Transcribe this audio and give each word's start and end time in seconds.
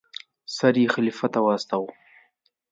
سر 0.55 0.73
یې 0.81 0.87
خلیفه 0.93 1.27
ته 1.33 1.39
واستاوه. 1.43 1.89